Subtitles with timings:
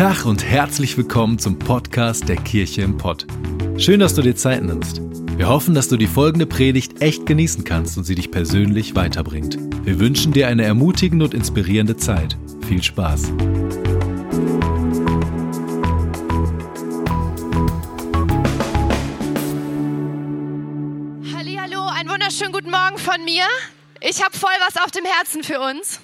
[0.00, 3.26] Tag und herzlich willkommen zum Podcast der Kirche im Pott.
[3.76, 5.02] Schön, dass du dir Zeit nimmst.
[5.36, 9.58] Wir hoffen, dass du die folgende Predigt echt genießen kannst und sie dich persönlich weiterbringt.
[9.84, 12.38] Wir wünschen dir eine ermutigende und inspirierende Zeit.
[12.66, 13.30] Viel Spaß.
[21.34, 23.44] Hallo, einen wunderschönen guten Morgen von mir.
[24.00, 26.00] Ich habe voll was auf dem Herzen für uns.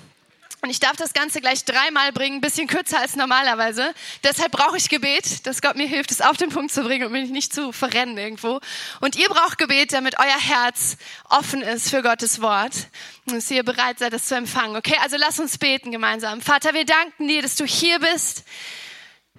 [0.67, 3.95] Und ich darf das Ganze gleich dreimal bringen, ein bisschen kürzer als normalerweise.
[4.25, 7.13] Deshalb brauche ich Gebet, dass Gott mir hilft, es auf den Punkt zu bringen und
[7.13, 8.59] mich nicht zu verrennen irgendwo.
[9.01, 10.97] Und ihr braucht Gebet, damit euer Herz
[11.29, 12.89] offen ist für Gottes Wort.
[13.27, 14.75] Und dass ihr bereit seid, das zu empfangen.
[14.75, 16.41] Okay, also lass uns beten gemeinsam.
[16.41, 18.43] Vater, wir danken dir, dass du hier bist.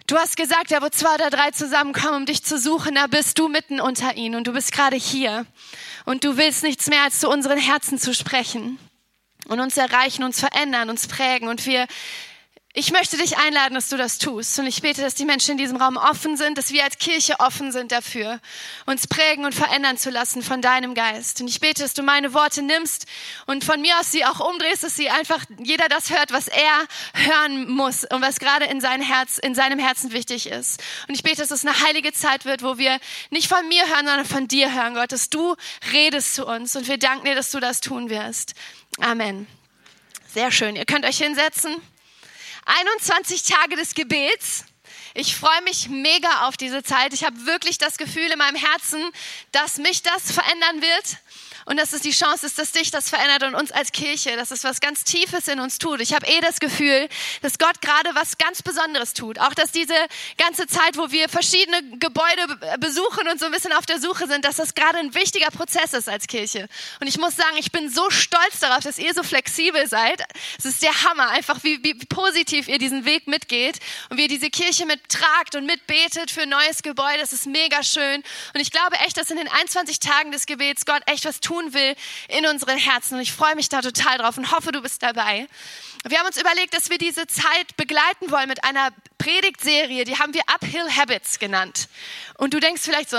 [0.06, 3.38] Du hast gesagt, ja, wo zwei oder drei zusammenkommen, um dich zu suchen, da bist
[3.38, 5.46] du mitten unter ihnen und du bist gerade hier.
[6.06, 8.80] Und du willst nichts mehr, als zu unseren Herzen zu sprechen
[9.48, 11.48] und uns erreichen, uns verändern, uns prägen.
[11.48, 11.88] Und wir
[12.80, 14.60] ich möchte dich einladen, dass du das tust.
[14.60, 17.40] Und ich bete, dass die Menschen in diesem Raum offen sind, dass wir als Kirche
[17.40, 18.40] offen sind dafür,
[18.86, 21.42] uns prägen und verändern zu lassen von deinem Geist.
[21.42, 23.08] Und ich bete, dass du meine Worte nimmst
[23.48, 26.86] und von mir aus sie auch umdrehst, dass sie einfach jeder das hört, was er
[27.16, 30.80] hören muss und was gerade in, sein Herz, in seinem Herzen wichtig ist.
[31.08, 33.00] Und ich bete, dass es eine heilige Zeit wird, wo wir
[33.32, 35.56] nicht von mir hören, sondern von dir hören, Gott, dass du
[35.94, 36.76] redest zu uns.
[36.76, 38.54] Und wir danken dir, dass du das tun wirst.
[39.00, 39.48] Amen.
[40.34, 40.76] Sehr schön.
[40.76, 41.76] Ihr könnt euch hinsetzen.
[42.66, 44.66] 21 Tage des Gebets.
[45.14, 47.14] Ich freue mich mega auf diese Zeit.
[47.14, 49.02] Ich habe wirklich das Gefühl in meinem Herzen,
[49.52, 51.18] dass mich das verändern wird
[51.68, 54.52] und dass es die Chance ist, dass dich das verändert und uns als Kirche, dass
[54.52, 56.00] es was ganz Tiefes in uns tut.
[56.00, 57.10] Ich habe eh das Gefühl,
[57.42, 59.38] dass Gott gerade was ganz Besonderes tut.
[59.38, 59.94] Auch dass diese
[60.38, 64.46] ganze Zeit, wo wir verschiedene Gebäude besuchen und so ein bisschen auf der Suche sind,
[64.46, 66.70] dass das gerade ein wichtiger Prozess ist als Kirche.
[67.02, 70.24] Und ich muss sagen, ich bin so stolz darauf, dass ihr so flexibel seid.
[70.58, 73.80] Es ist der Hammer, einfach wie, wie positiv ihr diesen Weg mitgeht
[74.10, 77.20] und wie ihr diese Kirche mittragt und mitbetet für ein neues Gebäude.
[77.20, 78.24] Das ist mega schön.
[78.54, 81.57] Und ich glaube echt, dass in den 21 Tagen des Gebets Gott echt was tun
[81.58, 81.96] tun will
[82.30, 83.16] in unseren Herzen.
[83.16, 85.48] Und ich freue mich da total drauf und hoffe, du bist dabei.
[86.08, 88.90] Wir haben uns überlegt, dass wir diese Zeit begleiten wollen mit einer
[89.28, 91.90] Predigtserie, die haben wir Uphill Habits genannt.
[92.38, 93.18] Und du denkst vielleicht so,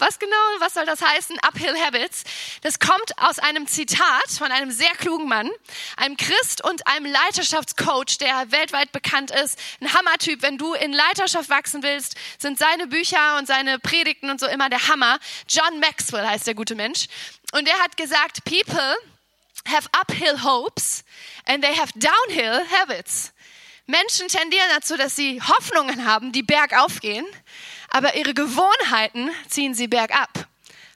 [0.00, 1.38] was genau, was soll das heißen?
[1.46, 2.24] Uphill Habits.
[2.62, 5.48] Das kommt aus einem Zitat von einem sehr klugen Mann,
[5.96, 9.56] einem Christ und einem Leiterschaftscoach, der weltweit bekannt ist.
[9.80, 10.42] Ein Hammertyp.
[10.42, 14.68] Wenn du in Leiterschaft wachsen willst, sind seine Bücher und seine Predigten und so immer
[14.68, 15.20] der Hammer.
[15.48, 17.06] John Maxwell heißt der gute Mensch.
[17.52, 18.96] Und er hat gesagt, people
[19.68, 21.04] have uphill hopes
[21.46, 23.33] and they have downhill habits.
[23.86, 27.26] Menschen tendieren dazu, dass sie Hoffnungen haben, die bergauf gehen,
[27.90, 30.43] aber ihre Gewohnheiten ziehen sie bergab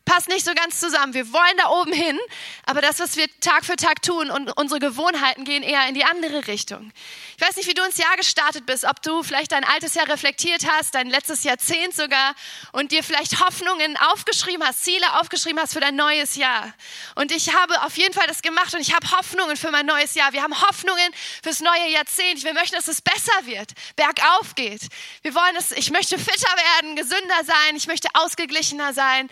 [0.09, 1.13] passt nicht so ganz zusammen.
[1.13, 2.19] Wir wollen da oben hin,
[2.65, 6.05] aber das, was wir Tag für Tag tun und unsere Gewohnheiten gehen eher in die
[6.05, 6.93] andere Richtung.
[7.37, 10.09] Ich weiß nicht, wie du ins Jahr gestartet bist, ob du vielleicht dein altes Jahr
[10.09, 12.35] reflektiert hast, dein letztes Jahrzehnt sogar
[12.73, 16.73] und dir vielleicht Hoffnungen aufgeschrieben hast, Ziele aufgeschrieben hast für dein neues Jahr.
[17.15, 20.15] Und ich habe auf jeden Fall das gemacht und ich habe Hoffnungen für mein neues
[20.15, 20.33] Jahr.
[20.33, 22.43] Wir haben Hoffnungen fürs neue Jahrzehnt.
[22.45, 24.81] Wir möchten, dass es besser wird, bergauf geht.
[25.21, 29.29] Wir wollen, dass ich möchte fitter werden, gesünder sein, ich möchte ausgeglichener sein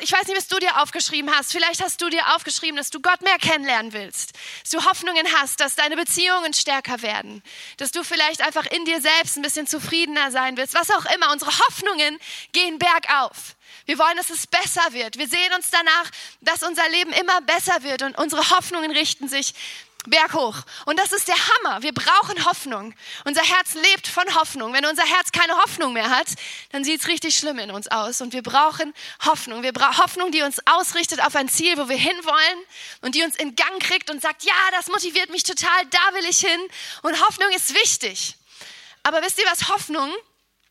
[0.00, 1.52] ich weiß nicht, was du dir aufgeschrieben hast.
[1.52, 4.32] Vielleicht hast du dir aufgeschrieben, dass du Gott mehr kennenlernen willst.
[4.62, 7.42] Dass du Hoffnungen hast, dass deine Beziehungen stärker werden.
[7.76, 10.74] Dass du vielleicht einfach in dir selbst ein bisschen zufriedener sein willst.
[10.74, 11.32] Was auch immer.
[11.32, 12.18] Unsere Hoffnungen
[12.52, 13.56] gehen bergauf.
[13.84, 15.16] Wir wollen, dass es besser wird.
[15.16, 19.54] Wir sehen uns danach, dass unser Leben immer besser wird und unsere Hoffnungen richten sich
[20.06, 20.56] berghoch.
[20.84, 21.82] Und das ist der Hammer.
[21.82, 22.94] Wir brauchen Hoffnung.
[23.24, 24.72] Unser Herz lebt von Hoffnung.
[24.72, 26.28] Wenn unser Herz keine Hoffnung mehr hat,
[26.72, 28.20] dann sieht es richtig schlimm in uns aus.
[28.20, 28.92] Und wir brauchen
[29.24, 29.62] Hoffnung.
[29.62, 32.58] Wir brauchen Hoffnung, die uns ausrichtet auf ein Ziel, wo wir hinwollen
[33.02, 36.24] und die uns in Gang kriegt und sagt, ja, das motiviert mich total, da will
[36.28, 36.60] ich hin.
[37.02, 38.36] Und Hoffnung ist wichtig.
[39.02, 39.68] Aber wisst ihr was?
[39.68, 40.12] Hoffnung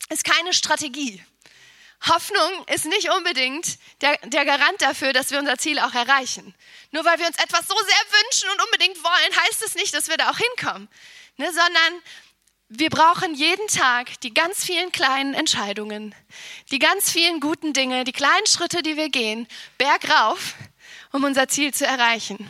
[0.10, 1.24] ist keine Strategie.
[2.08, 6.54] Hoffnung ist nicht unbedingt der, der Garant dafür, dass wir unser Ziel auch erreichen.
[6.92, 10.08] Nur weil wir uns etwas so sehr wünschen und unbedingt wollen, heißt es nicht, dass
[10.08, 10.88] wir da auch hinkommen.
[11.38, 12.02] Ne, sondern
[12.70, 16.16] wir brauchen jeden Tag die ganz vielen kleinen Entscheidungen,
[16.72, 19.48] die ganz vielen guten Dinge, die kleinen Schritte, die wir gehen,
[19.78, 20.56] bergauf,
[21.12, 22.48] um unser Ziel zu erreichen.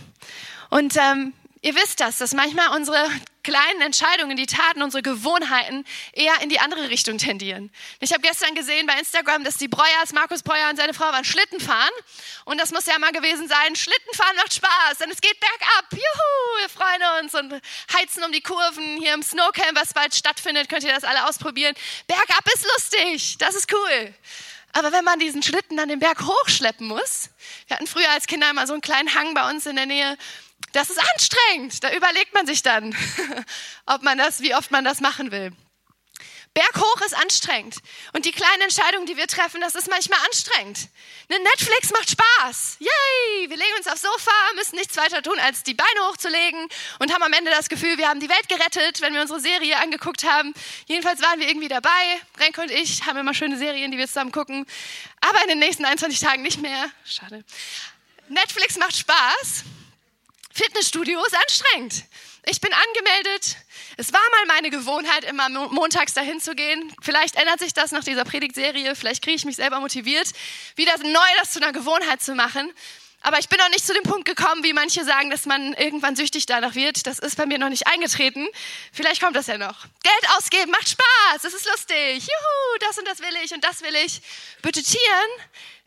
[0.69, 1.33] Und ähm,
[1.65, 3.09] Ihr wisst das, dass manchmal unsere
[3.41, 5.83] kleinen Entscheidungen, die Taten, unsere Gewohnheiten
[6.13, 7.71] eher in die andere Richtung tendieren.
[7.99, 11.25] Ich habe gestern gesehen bei Instagram, dass die Breuers, Markus Breuer und seine Frau waren
[11.25, 11.89] Schlitten fahren.
[12.43, 13.75] Und das muss ja mal gewesen sein.
[13.75, 15.85] Schlittenfahren macht Spaß, denn es geht bergab.
[15.91, 17.59] Juhu, wir freuen uns und
[17.99, 18.97] heizen um die Kurven.
[19.01, 21.73] Hier im Snowcamp, was bald stattfindet, könnt ihr das alle ausprobieren.
[22.05, 24.13] Bergab ist lustig, das ist cool.
[24.73, 27.29] Aber wenn man diesen Schlitten dann den Berg hochschleppen muss,
[27.65, 30.17] wir hatten früher als Kinder immer so einen kleinen Hang bei uns in der Nähe,
[30.75, 31.83] das ist anstrengend.
[31.83, 32.95] Da überlegt man sich dann,
[33.85, 35.51] ob man das, wie oft man das machen will.
[36.53, 37.75] Berghoch ist anstrengend.
[38.13, 40.87] Und die kleinen Entscheidungen, die wir treffen, das ist manchmal anstrengend.
[41.27, 42.77] Ne, Netflix macht Spaß.
[42.79, 43.49] Yay!
[43.49, 46.65] Wir legen uns aufs Sofa, müssen nichts weiter tun, als die Beine hochzulegen
[46.99, 49.77] und haben am Ende das Gefühl, wir haben die Welt gerettet, wenn wir unsere Serie
[49.79, 50.53] angeguckt haben.
[50.85, 52.21] Jedenfalls waren wir irgendwie dabei.
[52.39, 54.65] Renke und ich haben immer schöne Serien, die wir zusammen gucken.
[55.19, 56.89] Aber in den nächsten 21 Tagen nicht mehr.
[57.03, 57.43] Schade.
[58.29, 59.65] Netflix macht Spaß.
[60.55, 62.05] Fitnessstudio ist anstrengend.
[62.45, 63.57] Ich bin angemeldet.
[63.97, 66.93] Es war mal meine Gewohnheit, immer montags dahin zu gehen.
[67.01, 68.95] Vielleicht ändert sich das nach dieser Predigtserie.
[68.95, 70.31] Vielleicht kriege ich mich selber motiviert,
[70.77, 72.71] wieder neu das zu einer Gewohnheit zu machen.
[73.25, 76.15] Aber ich bin noch nicht zu dem Punkt gekommen, wie manche sagen, dass man irgendwann
[76.15, 77.07] süchtig danach wird.
[77.07, 78.47] Das ist bei mir noch nicht eingetreten.
[78.93, 79.87] Vielleicht kommt das ja noch.
[80.03, 82.19] Geld ausgeben macht Spaß, es ist lustig.
[82.19, 84.21] Juhu, das und das will ich und das will ich.
[84.61, 85.29] Budgetieren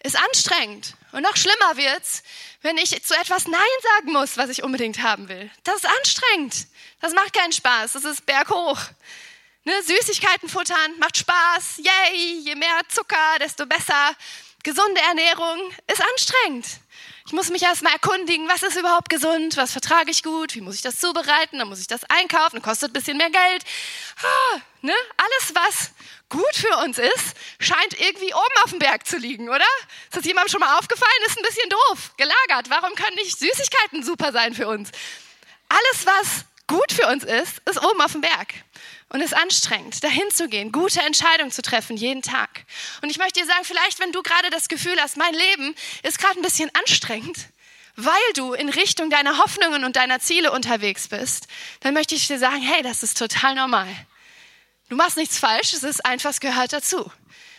[0.03, 0.95] ist anstrengend.
[1.13, 2.25] Und noch schlimmer wird's,
[2.63, 3.61] wenn ich zu etwas Nein
[3.95, 5.49] sagen muss, was ich unbedingt haben will.
[5.63, 6.67] Das ist anstrengend.
[7.01, 7.93] Das macht keinen Spaß.
[7.93, 8.81] Das ist berghoch.
[9.63, 9.81] Ne?
[9.85, 11.77] Süßigkeiten futtern macht Spaß.
[11.77, 14.17] Yay, je mehr Zucker, desto besser.
[14.65, 16.67] Gesunde Ernährung ist anstrengend.
[17.29, 20.77] Ich muss mich erstmal erkundigen, was ist überhaupt gesund, was vertrage ich gut, wie muss
[20.77, 23.65] ich das zubereiten, dann muss ich das einkaufen, kostet ein bisschen mehr Geld.
[24.23, 24.95] Ah, ne?
[25.19, 25.91] Alles, was
[26.31, 29.67] gut für uns ist, scheint irgendwie oben auf dem Berg zu liegen, oder?
[30.05, 31.13] Ist das jemandem schon mal aufgefallen?
[31.27, 32.71] Ist ein bisschen doof, gelagert.
[32.71, 34.91] Warum können nicht Süßigkeiten super sein für uns?
[35.69, 38.55] Alles, was gut für uns ist, ist oben auf dem Berg.
[39.11, 42.65] Und es ist anstrengend, dahin zu gehen, gute Entscheidungen zu treffen, jeden Tag.
[43.01, 46.19] Und ich möchte dir sagen, vielleicht, wenn du gerade das Gefühl hast, mein Leben ist
[46.19, 47.39] gerade ein bisschen anstrengend,
[47.97, 51.49] weil du in Richtung deiner Hoffnungen und deiner Ziele unterwegs bist,
[51.81, 53.89] dann möchte ich dir sagen, hey, das ist total normal.
[54.91, 57.11] Du machst nichts falsch, es ist einfach, es gehört dazu.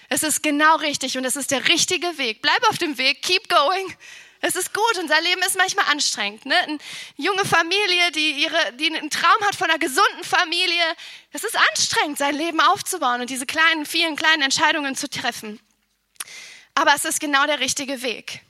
[0.08, 2.42] Es ist genau richtig und es ist der richtige Weg.
[2.42, 3.96] Bleib auf dem Weg, keep going.
[4.42, 6.46] Es ist gut, unser Leben ist manchmal anstrengend.
[6.46, 6.56] Ne?
[6.56, 6.78] Eine
[7.18, 10.84] junge Familie, die, ihre, die einen Traum hat von einer gesunden Familie,
[11.32, 15.60] es ist anstrengend, sein Leben aufzubauen und diese kleinen, vielen kleinen Entscheidungen zu treffen.
[16.74, 18.42] Aber es ist genau der richtige Weg.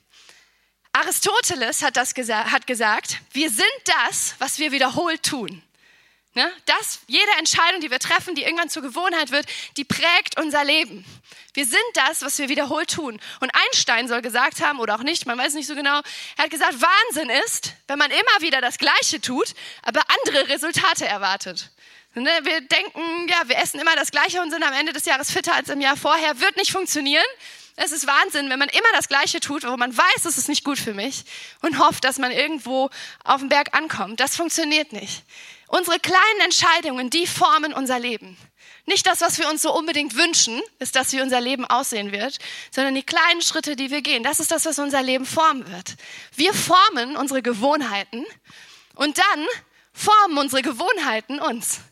[0.92, 5.62] Aristoteles hat, das gesa hat gesagt, wir sind das, was wir wiederholt tun.
[6.34, 6.50] Ne?
[6.64, 9.46] Das, jede Entscheidung, die wir treffen, die irgendwann zur Gewohnheit wird,
[9.76, 11.04] die prägt unser Leben.
[11.54, 13.20] Wir sind das, was wir wiederholt tun.
[13.40, 16.00] Und Einstein soll gesagt haben, oder auch nicht, man weiß nicht so genau,
[16.36, 21.04] er hat gesagt, Wahnsinn ist, wenn man immer wieder das Gleiche tut, aber andere Resultate
[21.04, 21.70] erwartet.
[22.14, 22.30] Ne?
[22.44, 25.54] Wir denken, ja, wir essen immer das Gleiche und sind am Ende des Jahres fitter
[25.54, 27.26] als im Jahr vorher, wird nicht funktionieren.
[27.74, 30.64] Es ist Wahnsinn, wenn man immer das Gleiche tut, wo man weiß, es ist nicht
[30.64, 31.24] gut für mich
[31.62, 32.90] und hofft, dass man irgendwo
[33.24, 34.20] auf dem Berg ankommt.
[34.20, 35.24] Das funktioniert nicht.
[35.70, 38.36] Unsere kleinen Entscheidungen, die formen unser Leben.
[38.86, 42.38] Nicht das, was wir uns so unbedingt wünschen, ist, dass wie unser Leben aussehen wird,
[42.72, 44.24] sondern die kleinen Schritte, die wir gehen.
[44.24, 45.94] Das ist das, was unser Leben formen wird.
[46.34, 48.26] Wir formen unsere Gewohnheiten
[48.96, 49.46] und dann
[49.92, 51.82] formen unsere Gewohnheiten uns.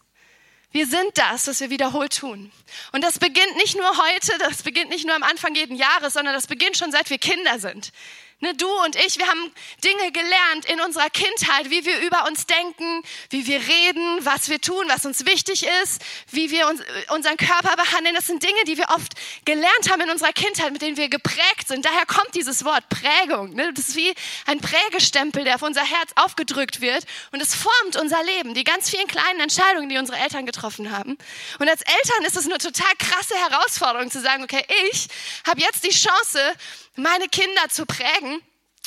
[0.73, 2.51] Wir sind das, was wir wiederholt tun.
[2.91, 6.35] Und das beginnt nicht nur heute, das beginnt nicht nur am Anfang jeden Jahres, sondern
[6.35, 7.93] das beginnt schon seit wir Kinder sind.
[8.41, 9.51] Ne, du und ich, wir haben
[9.83, 14.61] Dinge gelernt in unserer Kindheit, wie wir über uns denken, wie wir reden, was wir
[14.61, 16.01] tun, was uns wichtig ist,
[16.31, 18.15] wie wir uns, unseren Körper behandeln.
[18.15, 19.15] Das sind Dinge, die wir oft
[19.45, 21.85] gelernt haben in unserer Kindheit, mit denen wir geprägt sind.
[21.85, 23.55] Daher kommt dieses Wort Prägung.
[23.55, 23.73] Ne?
[23.75, 24.15] Das ist wie
[24.47, 28.89] ein Prägestempel, der auf unser Herz aufgedrückt wird und es formt unser Leben, die ganz
[28.89, 31.19] vielen kleinen Entscheidungen, die unsere Eltern getroffen haben.
[31.59, 35.09] Und als Eltern ist es eine total krasse Herausforderung zu sagen, okay, ich
[35.45, 36.55] habe jetzt die Chance,
[36.99, 38.43] meine Kinder zu prägen.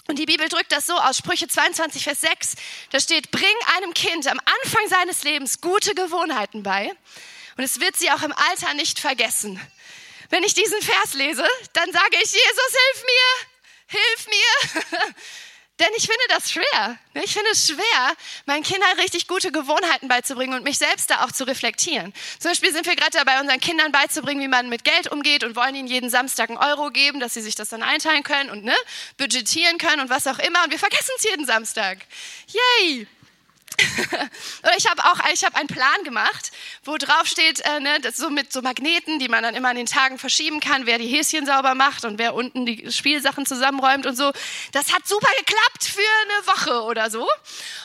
[0.08, 2.56] Und die Bibel drückt das so aus, Sprüche 22, Vers 6,
[2.92, 6.92] da steht, bring einem Kind am Anfang seines Lebens gute Gewohnheiten bei
[7.58, 9.60] und es wird sie auch im Alter nicht vergessen.
[10.30, 15.14] Wenn ich diesen Vers lese, dann sage ich, Jesus, hilf mir, hilf mir.
[15.80, 17.00] Denn ich finde das schwer.
[17.14, 17.24] Ne?
[17.24, 21.32] Ich finde es schwer, meinen Kindern richtig gute Gewohnheiten beizubringen und mich selbst da auch
[21.32, 22.14] zu reflektieren.
[22.40, 25.56] Zum Beispiel sind wir gerade dabei, unseren Kindern beizubringen, wie man mit Geld umgeht und
[25.56, 28.64] wollen ihnen jeden Samstag einen Euro geben, dass sie sich das dann einteilen können und
[28.64, 28.76] ne,
[29.18, 30.64] budgetieren können und was auch immer.
[30.64, 31.98] Und wir vergessen es jeden Samstag.
[32.48, 33.08] Yay!
[34.78, 36.52] ich habe auch ich hab einen Plan gemacht,
[36.84, 39.86] wo drauf steht, äh, ne, so mit so Magneten, die man dann immer an den
[39.86, 44.16] Tagen verschieben kann, wer die Häschen sauber macht und wer unten die Spielsachen zusammenräumt und
[44.16, 44.32] so.
[44.72, 47.28] Das hat super geklappt für eine Woche oder so.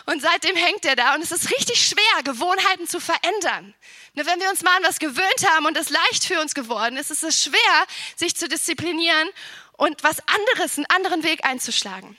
[0.06, 3.74] Und seitdem hängt der da und es ist richtig schwer, Gewohnheiten zu verändern.
[4.14, 6.96] Ne, wenn wir uns mal an was gewöhnt haben und es leicht für uns geworden
[6.96, 7.86] ist, ist es schwer,
[8.16, 9.28] sich zu disziplinieren
[9.72, 12.16] und was anderes, einen anderen Weg einzuschlagen.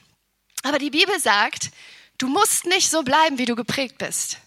[0.62, 1.70] Aber die Bibel sagt,
[2.18, 4.38] Du musst nicht so bleiben, wie du geprägt bist.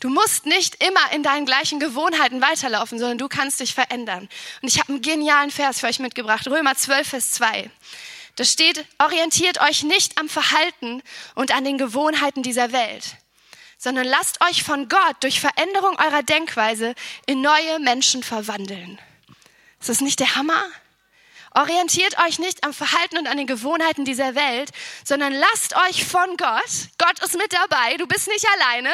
[0.00, 4.28] Du musst nicht immer in deinen gleichen Gewohnheiten weiterlaufen, sondern du kannst dich verändern.
[4.62, 7.70] Und ich habe einen genialen Vers für euch mitgebracht, Römer 12, Vers 2.
[8.36, 11.02] Da steht, orientiert euch nicht am Verhalten
[11.34, 13.16] und an den Gewohnheiten dieser Welt,
[13.76, 16.94] sondern lasst euch von Gott durch Veränderung eurer Denkweise
[17.26, 19.00] in neue Menschen verwandeln.
[19.80, 20.64] Ist das nicht der Hammer?
[21.54, 24.70] Orientiert euch nicht am Verhalten und an den Gewohnheiten dieser Welt,
[25.04, 28.90] sondern lasst euch von Gott, Gott ist mit dabei, du bist nicht alleine,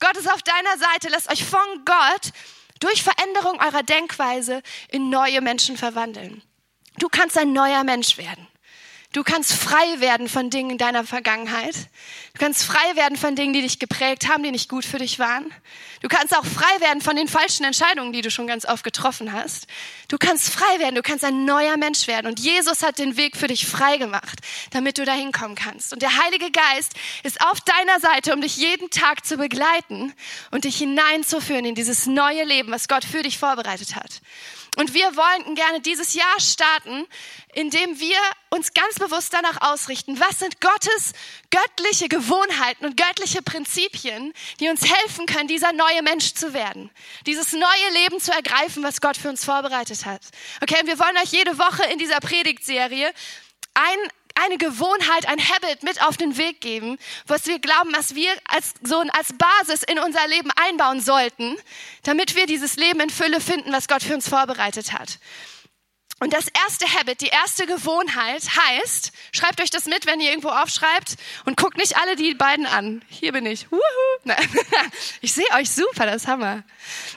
[0.00, 2.32] Gott ist auf deiner Seite, lasst euch von Gott
[2.80, 6.42] durch Veränderung eurer Denkweise in neue Menschen verwandeln.
[6.98, 8.46] Du kannst ein neuer Mensch werden.
[9.14, 11.74] Du kannst frei werden von Dingen in deiner Vergangenheit.
[12.34, 15.18] Du kannst frei werden von Dingen, die dich geprägt haben, die nicht gut für dich
[15.18, 15.50] waren.
[16.02, 19.32] Du kannst auch frei werden von den falschen Entscheidungen, die du schon ganz oft getroffen
[19.32, 19.66] hast.
[20.08, 22.26] Du kannst frei werden, du kannst ein neuer Mensch werden.
[22.26, 24.40] Und Jesus hat den Weg für dich frei gemacht,
[24.72, 25.94] damit du dahin kommen kannst.
[25.94, 30.12] Und der Heilige Geist ist auf deiner Seite, um dich jeden Tag zu begleiten
[30.50, 34.20] und dich hineinzuführen in dieses neue Leben, was Gott für dich vorbereitet hat.
[34.78, 37.04] Und wir wollten gerne dieses Jahr starten,
[37.52, 38.16] indem wir
[38.50, 41.14] uns ganz bewusst danach ausrichten, was sind Gottes
[41.50, 46.90] göttliche Gewohnheiten und göttliche Prinzipien, die uns helfen können, dieser neue Mensch zu werden,
[47.26, 50.22] dieses neue Leben zu ergreifen, was Gott für uns vorbereitet hat.
[50.62, 53.12] Okay, und wir wollen euch jede Woche in dieser Predigtserie
[53.74, 53.98] ein,
[54.44, 58.74] eine Gewohnheit, ein Habit mit auf den Weg geben, was wir glauben, was wir als,
[58.82, 61.56] so als Basis in unser Leben einbauen sollten,
[62.04, 65.18] damit wir dieses Leben in Fülle finden, was Gott für uns vorbereitet hat.
[66.20, 70.48] Und das erste Habit, die erste Gewohnheit heißt, schreibt euch das mit, wenn ihr irgendwo
[70.48, 73.02] aufschreibt und guckt nicht alle die beiden an.
[73.08, 73.70] Hier bin ich.
[73.70, 73.80] Wuhu.
[75.20, 76.64] Ich sehe euch super, das ist Hammer.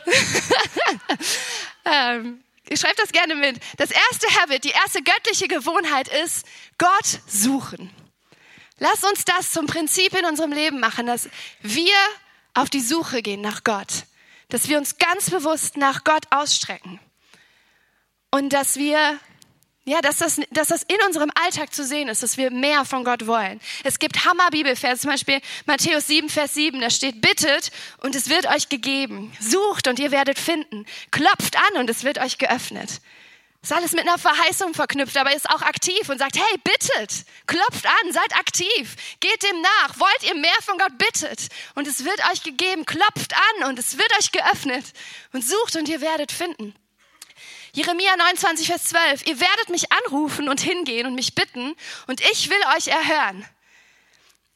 [1.85, 3.59] ähm, ich schreibe das gerne mit.
[3.77, 6.45] Das erste Habit, die erste göttliche Gewohnheit ist
[6.77, 7.91] Gott suchen.
[8.79, 11.29] Lass uns das zum Prinzip in unserem Leben machen, dass
[11.61, 11.93] wir
[12.53, 14.05] auf die Suche gehen nach Gott.
[14.47, 17.01] Dass wir uns ganz bewusst nach Gott ausstrecken.
[18.31, 19.19] Und dass wir
[19.83, 23.03] ja, dass das, dass das in unserem Alltag zu sehen ist, dass wir mehr von
[23.03, 23.59] Gott wollen.
[23.83, 28.45] Es gibt Hammer-Bibelverse, zum Beispiel Matthäus 7, Vers 7, da steht, bittet und es wird
[28.47, 29.33] euch gegeben.
[29.39, 30.85] Sucht und ihr werdet finden.
[31.09, 33.01] Klopft an und es wird euch geöffnet.
[33.63, 37.85] Ist alles mit einer Verheißung verknüpft, aber ist auch aktiv und sagt, hey, bittet, klopft
[37.85, 39.99] an, seid aktiv, geht dem nach.
[39.99, 42.85] Wollt ihr mehr von Gott, bittet und es wird euch gegeben.
[42.85, 44.85] Klopft an und es wird euch geöffnet
[45.31, 46.73] und sucht und ihr werdet finden.
[47.73, 49.27] Jeremia 29, Vers 12.
[49.27, 51.73] Ihr werdet mich anrufen und hingehen und mich bitten
[52.07, 53.45] und ich will euch erhören.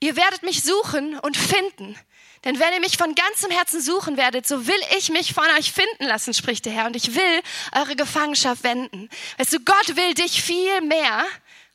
[0.02, 1.98] Ihr werdet mich suchen und finden.
[2.44, 5.72] Denn wenn ihr mich von ganzem Herzen suchen werdet, so will ich mich von euch
[5.72, 6.86] finden lassen, spricht der Herr.
[6.86, 7.42] Und ich will
[7.72, 9.10] eure Gefangenschaft wenden.
[9.38, 11.26] Weißt du, Gott will dich viel mehr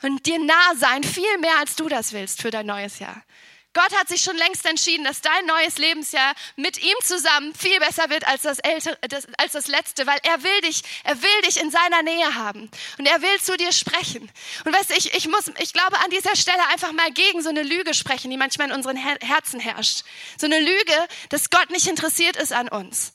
[0.02, 3.22] und dir nah sein, viel mehr als du das willst für dein neues Jahr.
[3.72, 8.10] Gott hat sich schon längst entschieden, dass dein neues Lebensjahr mit ihm zusammen viel besser
[8.10, 11.60] wird als das, ältere, das, als das letzte, weil er will dich, er will dich
[11.60, 14.28] in seiner Nähe haben und er will zu dir sprechen.
[14.64, 17.48] Und weißt du, ich, ich muss, ich glaube an dieser Stelle einfach mal gegen so
[17.48, 20.02] eine Lüge sprechen, die manchmal in unseren Herzen herrscht.
[20.36, 23.12] So eine Lüge, dass Gott nicht interessiert ist an uns.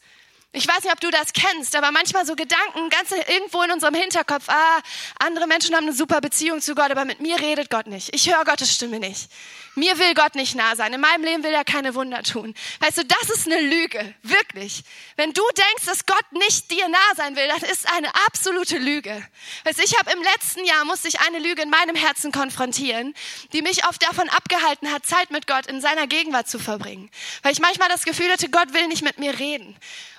[0.55, 3.93] Ich weiß nicht, ob du das kennst, aber manchmal so Gedanken ganz irgendwo in unserem
[3.93, 4.79] Hinterkopf, ah,
[5.19, 8.15] andere Menschen haben eine super Beziehung zu Gott, aber mit mir redet Gott nicht.
[8.15, 9.29] Ich höre Gottes Stimme nicht.
[9.75, 10.93] Mir will Gott nicht nah sein.
[10.93, 12.55] In meinem Leben will er keine Wunder tun.
[12.79, 14.15] Weißt du, das ist eine Lüge.
[14.23, 14.83] Wirklich.
[15.17, 19.21] Wenn du denkst, dass Gott nicht dir nah sein will, das ist eine absolute Lüge.
[19.65, 23.13] Weißt du, ich habe im letzten Jahr musste ich eine Lüge in meinem Herzen konfrontieren,
[23.51, 27.11] die mich oft davon abgehalten hat, Zeit mit Gott in seiner Gegenwart zu verbringen.
[27.43, 29.75] Weil ich manchmal das Gefühl hatte, Gott will nicht mit mir reden.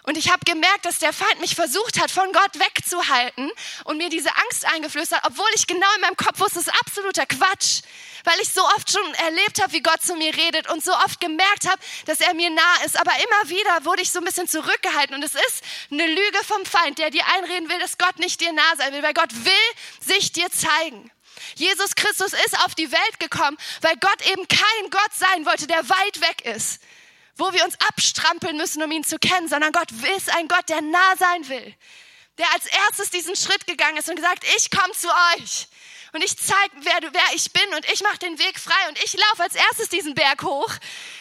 [0.07, 3.51] Und ich habe gemerkt, dass der Feind mich versucht hat, von Gott wegzuhalten
[3.85, 6.81] und mir diese Angst eingeflößt hat, obwohl ich genau in meinem Kopf wusste, das ist
[6.81, 7.83] absoluter Quatsch
[8.27, 11.21] weil ich so oft schon erlebt habe, wie Gott zu mir redet und so oft
[11.21, 12.99] gemerkt habe, dass er mir nah ist.
[12.99, 16.67] Aber immer wieder wurde ich so ein bisschen zurückgehalten und es ist eine Lüge vom
[16.67, 19.53] Feind, der dir einreden will, dass Gott nicht dir nah sein will, weil Gott will
[20.01, 21.11] sich dir zeigen.
[21.55, 25.89] Jesus Christus ist auf die Welt gekommen, weil Gott eben kein Gott sein wollte, der
[25.89, 26.81] weit weg ist,
[27.37, 30.81] wo wir uns abstrampeln müssen, um ihn zu kennen, sondern Gott ist ein Gott, der
[30.81, 31.75] nah sein will,
[32.39, 35.69] der als erstes diesen Schritt gegangen ist und gesagt, ich komme zu euch
[36.13, 39.13] und ich zeige, wer, wer ich bin und ich mache den Weg frei und ich
[39.13, 40.73] laufe als erstes diesen Berg hoch.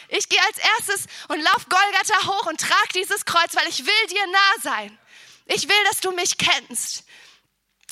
[0.08, 4.06] Ich gehe als erstes und laufe Golgatha hoch und trage dieses Kreuz, weil ich will
[4.08, 4.98] dir nah sein.
[5.46, 7.04] Ich will, dass du mich kennst.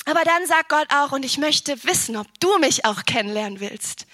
[0.05, 4.05] Aber dann sagt Gott auch, und ich möchte wissen, ob du mich auch kennenlernen willst.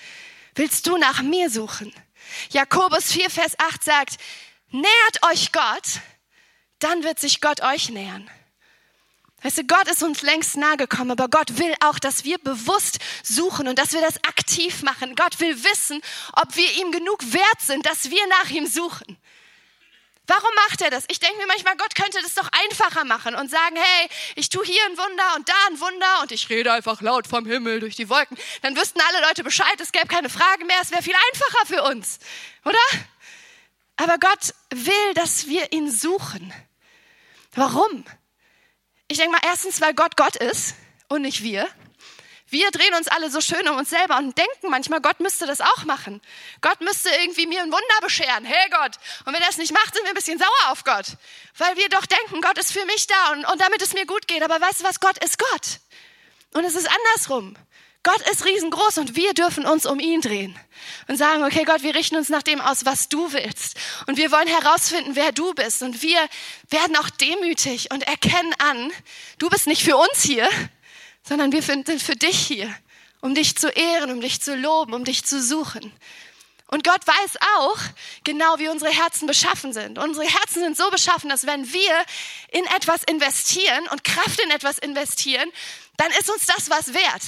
[0.56, 1.94] Willst du nach mir suchen?
[2.52, 4.18] Jakobus 4, Vers 8 sagt,
[4.70, 6.02] nähert euch Gott,
[6.80, 8.30] dann wird sich Gott euch nähern.
[9.44, 13.00] Weißt du, Gott ist uns längst nahe gekommen, aber Gott will auch, dass wir bewusst
[13.24, 15.16] suchen und dass wir das aktiv machen.
[15.16, 16.00] Gott will wissen,
[16.34, 19.18] ob wir ihm genug wert sind, dass wir nach ihm suchen.
[20.28, 21.06] Warum macht er das?
[21.10, 24.64] Ich denke mir manchmal, Gott könnte das doch einfacher machen und sagen, hey, ich tue
[24.64, 27.96] hier ein Wunder und da ein Wunder und ich rede einfach laut vom Himmel durch
[27.96, 28.38] die Wolken.
[28.62, 31.84] Dann wüssten alle Leute Bescheid, es gäbe keine Frage mehr, es wäre viel einfacher für
[31.84, 32.20] uns,
[32.64, 32.78] oder?
[33.98, 36.54] Aber Gott will, dass wir ihn suchen.
[37.54, 38.06] Warum?
[39.08, 40.76] Ich denke mal, erstens, weil Gott Gott ist
[41.10, 41.68] und nicht wir.
[42.52, 45.62] Wir drehen uns alle so schön um uns selber und denken manchmal, Gott müsste das
[45.62, 46.22] auch machen.
[46.60, 48.44] Gott müsste irgendwie mir ein Wunder bescheren.
[48.44, 48.98] Hey Gott.
[49.24, 51.06] Und wenn er es nicht macht, sind wir ein bisschen sauer auf Gott.
[51.58, 54.28] Weil wir doch denken, Gott ist für mich da und, und damit es mir gut
[54.28, 54.44] geht.
[54.44, 55.00] Aber weißt du was?
[55.00, 55.80] Gott ist Gott.
[56.54, 57.56] Und es ist andersrum.
[58.04, 60.60] Gott ist riesengroß und wir dürfen uns um ihn drehen
[61.08, 63.78] und sagen, okay Gott, wir richten uns nach dem aus, was du willst.
[64.08, 65.84] Und wir wollen herausfinden, wer du bist.
[65.84, 66.20] Und wir
[66.70, 68.92] werden auch demütig und erkennen an,
[69.38, 70.50] du bist nicht für uns hier,
[71.24, 72.74] sondern wir sind für dich hier,
[73.22, 75.94] um dich zu ehren, um dich zu loben, um dich zu suchen.
[76.68, 77.78] Und Gott weiß auch
[78.24, 79.98] genau, wie unsere Herzen beschaffen sind.
[79.98, 82.06] Unsere Herzen sind so beschaffen, dass wenn wir
[82.52, 85.52] in etwas investieren und Kraft in etwas investieren,
[85.98, 87.24] dann ist uns das was wert.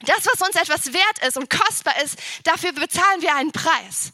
[0.00, 4.12] Das, was uns etwas wert ist und kostbar ist, dafür bezahlen wir einen Preis.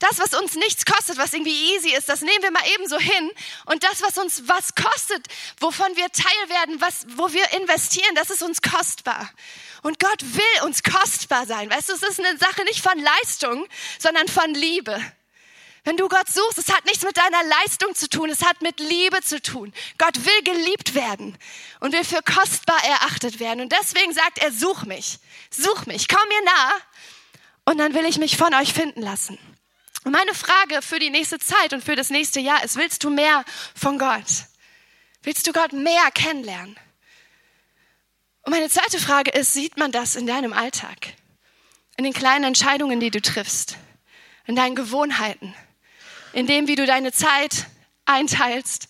[0.00, 3.30] Das, was uns nichts kostet, was irgendwie easy ist, das nehmen wir mal ebenso hin.
[3.66, 5.26] Und das, was uns was kostet,
[5.60, 9.30] wovon wir Teil werden, was, wo wir investieren, das ist uns kostbar.
[9.82, 11.70] Und Gott will uns kostbar sein.
[11.70, 13.66] Weißt du, es ist eine Sache nicht von Leistung,
[13.98, 15.00] sondern von Liebe.
[15.84, 18.80] Wenn du Gott suchst, es hat nichts mit deiner Leistung zu tun, es hat mit
[18.80, 19.72] Liebe zu tun.
[19.98, 21.36] Gott will geliebt werden
[21.80, 23.60] und will für kostbar erachtet werden.
[23.60, 25.18] Und deswegen sagt er, such mich,
[25.50, 26.72] such mich, komm mir nah
[27.64, 29.38] und dann will ich mich von euch finden lassen.
[30.04, 33.44] Meine Frage für die nächste Zeit und für das nächste Jahr ist, willst du mehr
[33.74, 34.46] von Gott?
[35.22, 36.76] Willst du Gott mehr kennenlernen?
[38.42, 41.12] Und meine zweite Frage ist, sieht man das in deinem Alltag?
[41.98, 43.76] In den kleinen Entscheidungen, die du triffst?
[44.46, 45.54] In deinen Gewohnheiten?
[46.32, 47.66] In dem, wie du deine Zeit
[48.06, 48.88] einteilst?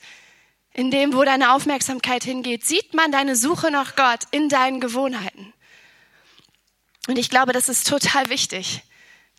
[0.72, 2.64] In dem, wo deine Aufmerksamkeit hingeht?
[2.64, 5.52] Sieht man deine Suche nach Gott in deinen Gewohnheiten?
[7.08, 8.84] Und ich glaube, das ist total wichtig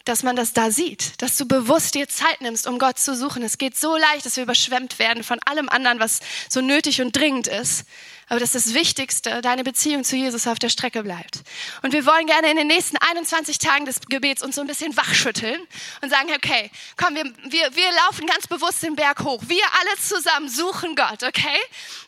[0.06, 3.44] dass man das da sieht, dass du bewusst dir Zeit nimmst, um Gott zu suchen.
[3.44, 7.16] Es geht so leicht, dass wir überschwemmt werden von allem anderen, was so nötig und
[7.16, 7.86] dringend ist
[8.32, 11.42] aber dass das Wichtigste, deine Beziehung zu Jesus auf der Strecke bleibt.
[11.82, 14.96] Und wir wollen gerne in den nächsten 21 Tagen des Gebets uns so ein bisschen
[14.96, 15.60] wachschütteln
[16.02, 19.44] und sagen, okay, komm, wir, wir, wir laufen ganz bewusst den Berg hoch.
[19.48, 21.60] Wir alle zusammen suchen Gott, okay?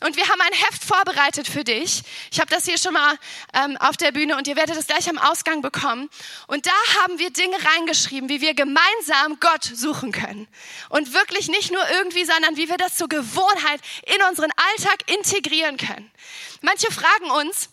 [0.06, 2.04] Und wir haben ein Heft vorbereitet für dich.
[2.32, 3.18] Ich habe das hier schon mal
[3.54, 6.10] ähm, auf der Bühne und ihr werdet es gleich am Ausgang bekommen.
[6.48, 10.48] Und da haben wir Dinge reingeschrieben, wie wir gemeinsam Gott suchen können.
[10.88, 15.76] Und wirklich nicht nur irgendwie, sondern wie wir das zur Gewohnheit in unseren Alltag integrieren
[15.76, 16.13] können.
[16.62, 17.70] Manche fragen uns,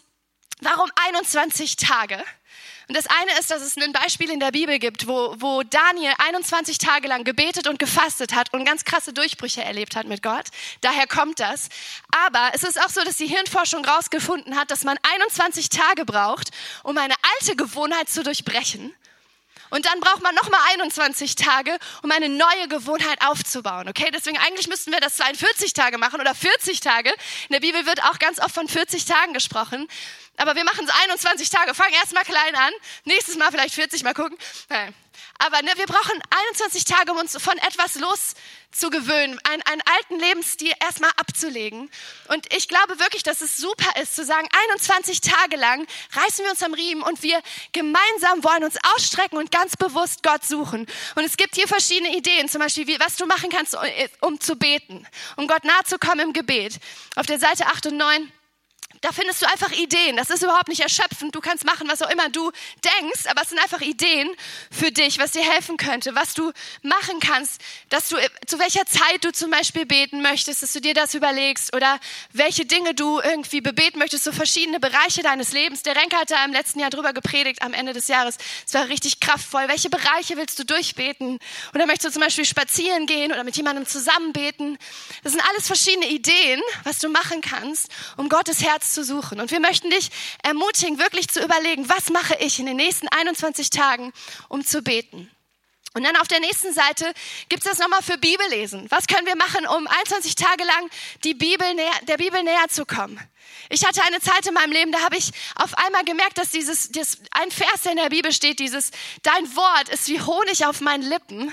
[0.60, 2.22] warum 21 Tage?
[2.90, 6.12] Und das eine ist, dass es ein Beispiel in der Bibel gibt, wo, wo Daniel
[6.18, 10.46] 21 Tage lang gebetet und gefastet hat und ganz krasse Durchbrüche erlebt hat mit Gott.
[10.80, 11.68] Daher kommt das.
[12.26, 16.50] Aber es ist auch so, dass die Hirnforschung herausgefunden hat, dass man 21 Tage braucht,
[16.82, 18.92] um eine alte Gewohnheit zu durchbrechen.
[19.70, 23.88] Und dann braucht man nochmal 21 Tage, um eine neue Gewohnheit aufzubauen.
[23.88, 27.10] Okay, deswegen eigentlich müssten wir das 42 Tage machen oder 40 Tage.
[27.48, 29.88] In der Bibel wird auch ganz oft von 40 Tagen gesprochen.
[30.36, 31.74] Aber wir machen es 21 Tage.
[31.74, 32.72] Fangen erstmal klein an.
[33.04, 34.38] Nächstes Mal vielleicht 40, mal gucken.
[35.42, 40.72] Aber ne, wir brauchen 21 Tage, um uns von etwas loszugewöhnen, einen, einen alten Lebensstil
[40.80, 41.90] erstmal abzulegen.
[42.28, 46.50] Und ich glaube wirklich, dass es super ist, zu sagen, 21 Tage lang reißen wir
[46.50, 47.40] uns am Riemen und wir
[47.72, 50.86] gemeinsam wollen uns ausstrecken und ganz bewusst Gott suchen.
[51.14, 53.76] Und es gibt hier verschiedene Ideen, zum Beispiel, wie, was du machen kannst,
[54.20, 56.78] um zu beten, um Gott nahe zu kommen im Gebet.
[57.16, 58.30] Auf der Seite 8 und 9
[59.00, 60.16] da findest du einfach Ideen.
[60.16, 61.34] Das ist überhaupt nicht erschöpfend.
[61.34, 62.50] Du kannst machen, was auch immer du
[62.84, 64.28] denkst, aber es sind einfach Ideen
[64.70, 69.24] für dich, was dir helfen könnte, was du machen kannst, dass du zu welcher Zeit
[69.24, 71.98] du zum Beispiel beten möchtest, dass du dir das überlegst oder
[72.32, 75.82] welche Dinge du irgendwie bebeten möchtest, so verschiedene Bereiche deines Lebens.
[75.82, 78.36] Der Renker hat da im letzten Jahr drüber gepredigt am Ende des Jahres.
[78.66, 79.66] Es war richtig kraftvoll.
[79.68, 81.38] Welche Bereiche willst du durchbeten?
[81.74, 84.76] Oder möchtest du zum Beispiel spazieren gehen oder mit jemandem zusammen beten?
[85.22, 89.40] Das sind alles verschiedene Ideen, was du machen kannst, um Gottes Herz zu suchen.
[89.40, 90.10] Und wir möchten dich
[90.42, 94.12] ermutigen, wirklich zu überlegen, was mache ich in den nächsten 21 Tagen,
[94.48, 95.30] um zu beten.
[95.94, 97.12] Und dann auf der nächsten Seite
[97.48, 98.86] gibt es das nochmal für Bibellesen.
[98.90, 100.88] Was können wir machen, um 21 Tage lang
[101.24, 103.18] die Bibel näher, der Bibel näher zu kommen?
[103.68, 106.90] Ich hatte eine Zeit in meinem Leben, da habe ich auf einmal gemerkt, dass dieses,
[106.90, 108.90] dieses, ein Vers, der in der Bibel steht, dieses,
[109.22, 111.52] dein Wort ist wie Honig auf meinen Lippen,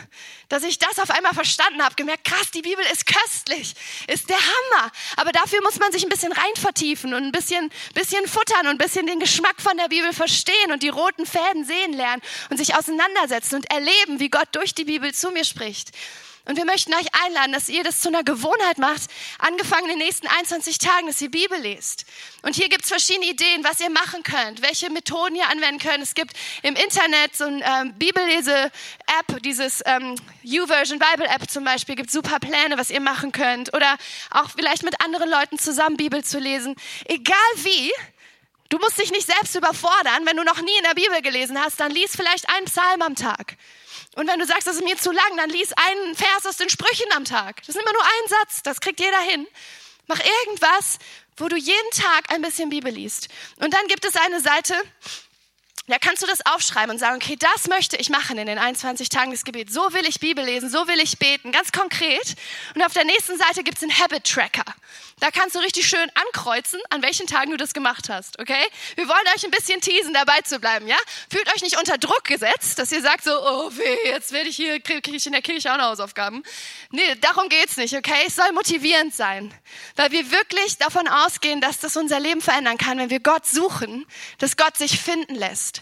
[0.50, 3.76] dass ich das auf einmal verstanden habe, gemerkt, krass, die Bibel ist köstlich,
[4.08, 4.92] ist der Hammer.
[5.18, 8.74] Aber dafür muss man sich ein bisschen rein vertiefen und ein bisschen, bisschen futtern und
[8.74, 12.58] ein bisschen den Geschmack von der Bibel verstehen und die roten Fäden sehen lernen und
[12.58, 15.92] sich auseinandersetzen und erleben, wie Gott durch die Bibel zu mir spricht.
[16.48, 20.08] Und wir möchten euch einladen, dass ihr das zu einer Gewohnheit macht, angefangen in den
[20.08, 22.06] nächsten 21 Tagen, dass ihr Bibel lest.
[22.42, 26.02] Und hier gibt es verschiedene Ideen, was ihr machen könnt, welche Methoden ihr anwenden könnt.
[26.02, 26.32] Es gibt
[26.64, 32.78] im Internet so eine ähm, Bibellese-App, dieses ähm, YouVersion Bible-App zum Beispiel, gibt super Pläne,
[32.78, 33.74] was ihr machen könnt.
[33.76, 33.98] Oder
[34.32, 36.76] auch vielleicht mit anderen Leuten zusammen Bibel zu lesen.
[37.06, 37.92] Egal wie,
[38.70, 40.26] Du musst dich nicht selbst überfordern.
[40.26, 43.16] Wenn du noch nie in der Bibel gelesen hast, dann lies vielleicht einen Psalm am
[43.16, 43.56] Tag.
[44.16, 46.70] Und wenn du sagst, das ist mir zu lang, dann lies einen Vers aus den
[46.70, 47.58] Sprüchen am Tag.
[47.66, 49.48] Das ist immer nur ein Satz, das kriegt jeder hin.
[50.08, 50.98] Mach irgendwas,
[51.38, 53.28] wo du jeden Tag ein bisschen Bibel liest.
[53.58, 54.74] Und dann gibt es eine Seite,
[55.88, 59.08] da kannst du das aufschreiben und sagen, okay, das möchte ich machen in den 21
[59.08, 59.74] Tagen des Gebets.
[59.74, 62.36] So will ich Bibel lesen, so will ich beten, ganz konkret.
[62.76, 64.66] Und auf der nächsten Seite gibt es einen Habit Tracker.
[65.20, 68.64] Da kannst du richtig schön ankreuzen, an welchen Tagen du das gemacht hast, okay?
[68.96, 70.98] Wir wollen euch ein bisschen teasen, dabei zu bleiben, ja?
[71.32, 74.56] Fühlt euch nicht unter Druck gesetzt, dass ihr sagt so, oh weh, jetzt werde ich
[74.58, 76.44] hier, kriege ich in der Kirche auch noch Hausaufgaben.
[76.92, 78.26] Nee, darum geht's nicht, okay?
[78.28, 79.52] Es soll motivierend sein,
[79.96, 84.06] weil wir wirklich davon ausgehen, dass das unser Leben verändern kann, wenn wir Gott suchen,
[84.38, 85.77] dass Gott sich finden lässt.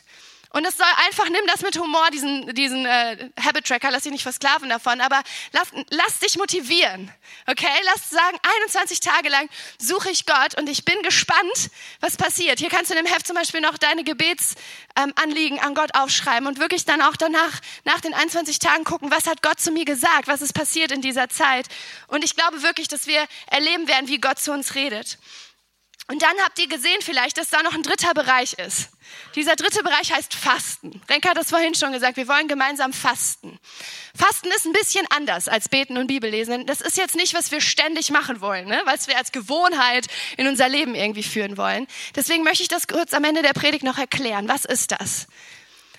[0.55, 4.13] Und es soll einfach, nimm das mit Humor, diesen, diesen äh, Habit Tracker, lass dich
[4.13, 7.11] nicht versklaven davon, aber lass, lass dich motivieren.
[7.45, 7.67] Okay?
[7.83, 12.59] Lass sagen, 21 Tage lang suche ich Gott und ich bin gespannt, was passiert.
[12.59, 16.47] Hier kannst du in dem Heft zum Beispiel noch deine Gebetsanliegen ähm, an Gott aufschreiben
[16.47, 19.83] und wirklich dann auch danach, nach den 21 Tagen gucken, was hat Gott zu mir
[19.83, 21.67] gesagt, was ist passiert in dieser Zeit.
[22.07, 25.17] Und ich glaube wirklich, dass wir erleben werden, wie Gott zu uns redet.
[26.07, 28.89] Und dann habt ihr gesehen vielleicht, dass da noch ein dritter Bereich ist.
[29.33, 31.01] Dieser dritte Bereich heißt Fasten.
[31.09, 33.59] Renke hat das vorhin schon gesagt, wir wollen gemeinsam fasten.
[34.15, 36.67] Fasten ist ein bisschen anders als Beten und Bibellesen.
[36.67, 38.79] Das ist jetzt nicht, was wir ständig machen wollen, ne?
[38.85, 40.05] was wir als Gewohnheit
[40.37, 41.87] in unser Leben irgendwie führen wollen.
[42.15, 44.47] Deswegen möchte ich das kurz am Ende der Predigt noch erklären.
[44.47, 45.25] Was ist das?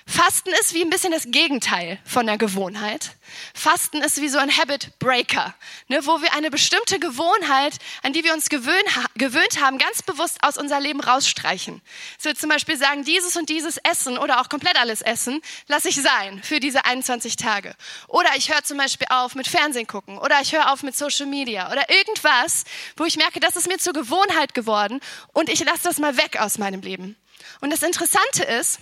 [0.09, 3.11] Fasten ist wie ein bisschen das Gegenteil von der Gewohnheit.
[3.55, 5.53] Fasten ist wie so ein Habit Breaker,
[5.89, 10.39] ne, wo wir eine bestimmte Gewohnheit, an die wir uns gewöhnt, gewöhnt haben, ganz bewusst
[10.43, 11.83] aus unser Leben rausstreichen.
[12.19, 15.97] So zum Beispiel sagen, dieses und dieses Essen oder auch komplett alles Essen lasse ich
[15.97, 17.75] sein für diese 21 Tage.
[18.07, 21.27] Oder ich höre zum Beispiel auf mit Fernsehen gucken oder ich höre auf mit Social
[21.27, 22.65] Media oder irgendwas,
[22.97, 25.01] wo ich merke, das ist mir zur Gewohnheit geworden
[25.33, 27.17] und ich lasse das mal weg aus meinem Leben.
[27.61, 28.79] Und das Interessante ist,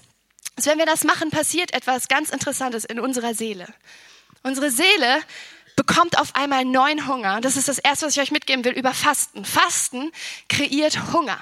[0.56, 3.66] dass wenn wir das machen, passiert etwas ganz Interessantes in unserer Seele.
[4.42, 5.20] Unsere Seele
[5.76, 7.40] bekommt auf einmal neuen Hunger.
[7.40, 9.44] Das ist das Erste, was ich euch mitgeben will über Fasten.
[9.44, 10.12] Fasten
[10.48, 11.38] kreiert Hunger.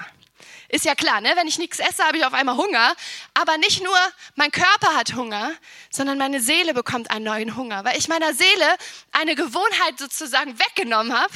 [0.69, 1.33] Ist ja klar, ne?
[1.35, 2.95] wenn ich nichts esse, habe ich auf einmal Hunger.
[3.35, 3.95] Aber nicht nur
[4.35, 5.51] mein Körper hat Hunger,
[5.91, 8.75] sondern meine Seele bekommt einen neuen Hunger, weil ich meiner Seele
[9.11, 11.33] eine Gewohnheit sozusagen weggenommen habe.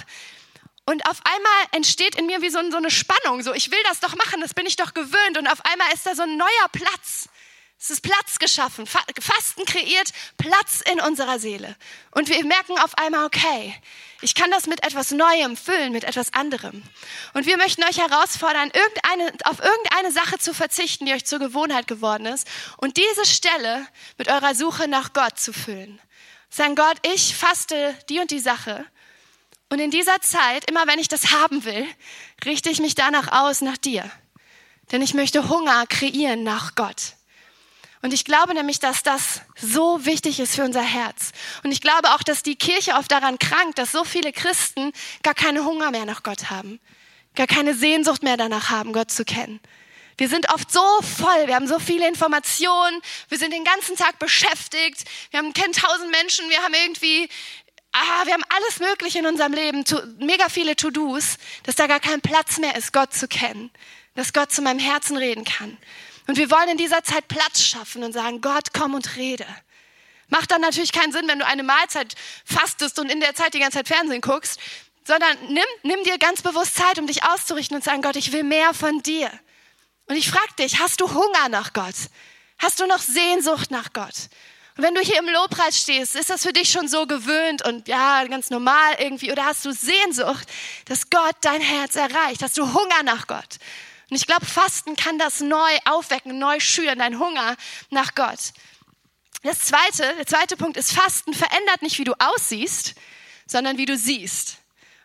[0.85, 3.43] Und auf einmal entsteht in mir wie so, so eine Spannung.
[3.43, 5.37] So, ich will das doch machen, das bin ich doch gewöhnt.
[5.37, 7.29] Und auf einmal ist da so ein neuer Platz.
[7.79, 8.87] Es ist Platz geschaffen.
[8.87, 11.75] Fasten kreiert Platz in unserer Seele.
[12.11, 13.75] Und wir merken auf einmal, okay,
[14.21, 16.81] ich kann das mit etwas Neuem füllen, mit etwas anderem.
[17.33, 21.87] Und wir möchten euch herausfordern, irgendeine, auf irgendeine Sache zu verzichten, die euch zur Gewohnheit
[21.87, 23.87] geworden ist und diese Stelle
[24.17, 26.01] mit eurer Suche nach Gott zu füllen.
[26.49, 28.85] Sagen Gott, ich faste die und die Sache.
[29.69, 31.85] Und in dieser Zeit, immer wenn ich das haben will,
[32.43, 34.09] richte ich mich danach aus nach dir.
[34.91, 37.16] Denn ich möchte Hunger kreieren nach Gott.
[38.01, 41.31] Und ich glaube nämlich, dass das so wichtig ist für unser Herz.
[41.63, 44.91] Und ich glaube auch, dass die Kirche oft daran krankt, dass so viele Christen
[45.23, 46.79] gar keinen Hunger mehr nach Gott haben,
[47.35, 49.59] gar keine Sehnsucht mehr danach haben, Gott zu kennen.
[50.17, 54.17] Wir sind oft so voll, wir haben so viele Informationen, wir sind den ganzen Tag
[54.17, 57.29] beschäftigt, wir haben, kennen tausend Menschen, wir haben irgendwie,
[57.91, 59.83] ah, wir haben alles Mögliche in unserem Leben,
[60.19, 63.69] mega viele To-Dos, dass da gar kein Platz mehr ist, Gott zu kennen,
[64.15, 65.77] dass Gott zu meinem Herzen reden kann.
[66.27, 69.45] Und wir wollen in dieser Zeit Platz schaffen und sagen, Gott, komm und rede.
[70.29, 73.59] Macht dann natürlich keinen Sinn, wenn du eine Mahlzeit fastest und in der Zeit die
[73.59, 74.59] ganze Zeit Fernsehen guckst,
[75.05, 78.43] sondern nimm, nimm dir ganz bewusst Zeit, um dich auszurichten und sagen, Gott, ich will
[78.43, 79.31] mehr von dir.
[80.07, 81.95] Und ich frage dich, hast du Hunger nach Gott?
[82.59, 84.29] Hast du noch Sehnsucht nach Gott?
[84.75, 87.87] Und wenn du hier im Lobpreis stehst, ist das für dich schon so gewöhnt und
[87.87, 89.31] ja, ganz normal irgendwie?
[89.31, 90.47] Oder hast du Sehnsucht,
[90.85, 92.43] dass Gott dein Herz erreicht?
[92.43, 93.57] Hast du Hunger nach Gott?
[94.09, 97.57] Und ich glaube, Fasten kann das neu aufwecken, neu schüren, dein Hunger
[97.89, 98.53] nach Gott.
[99.43, 102.95] Das zweite, der zweite Punkt ist, Fasten verändert nicht, wie du aussiehst,
[103.45, 104.57] sondern wie du siehst.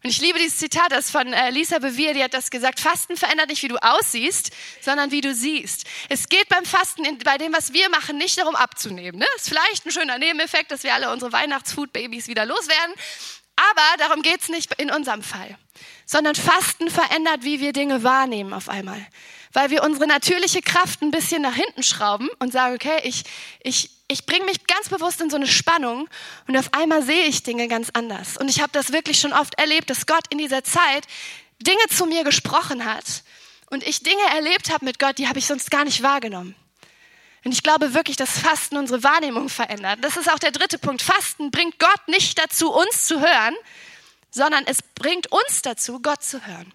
[0.02, 3.16] Und ich liebe dieses Zitat, das von äh, Lisa Bevier, die hat das gesagt, Fasten
[3.16, 5.84] verändert nicht, wie du aussiehst, sondern wie du siehst.
[6.08, 9.20] Es geht beim Fasten, bei dem, was wir machen, nicht darum abzunehmen.
[9.20, 9.26] Ne?
[9.36, 12.94] Ist vielleicht ein schöner Nebeneffekt, dass wir alle unsere Weihnachtsfood-Babys wieder loswerden.
[13.54, 15.56] Aber darum geht es nicht in unserem Fall,
[16.12, 19.04] sondern Fasten verändert, wie wir Dinge wahrnehmen auf einmal.
[19.54, 23.24] Weil wir unsere natürliche Kraft ein bisschen nach hinten schrauben und sagen, okay, ich,
[23.62, 26.08] ich, ich bringe mich ganz bewusst in so eine Spannung
[26.46, 28.36] und auf einmal sehe ich Dinge ganz anders.
[28.36, 31.06] Und ich habe das wirklich schon oft erlebt, dass Gott in dieser Zeit
[31.60, 33.04] Dinge zu mir gesprochen hat
[33.70, 36.54] und ich Dinge erlebt habe mit Gott, die habe ich sonst gar nicht wahrgenommen.
[37.42, 39.98] Und ich glaube wirklich, dass Fasten unsere Wahrnehmung verändert.
[40.02, 41.00] Das ist auch der dritte Punkt.
[41.00, 43.54] Fasten bringt Gott nicht dazu, uns zu hören,
[44.32, 46.72] sondern es bringt uns dazu, Gott zu hören.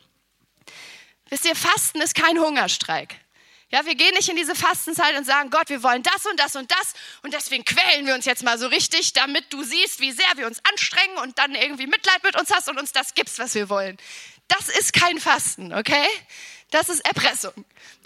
[1.29, 3.15] Wisst ihr, Fasten ist kein Hungerstreik.
[3.69, 6.55] Ja, wir gehen nicht in diese Fastenzeit und sagen, Gott, wir wollen das und das
[6.55, 10.13] und das und deswegen quälen wir uns jetzt mal so richtig, damit du siehst, wie
[10.13, 13.39] sehr wir uns anstrengen und dann irgendwie Mitleid mit uns hast und uns das gibst,
[13.39, 13.97] was wir wollen.
[14.47, 16.07] Das ist kein Fasten, okay?
[16.71, 17.65] Das ist Erpressung.